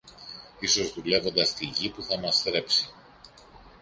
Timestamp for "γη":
1.65-1.89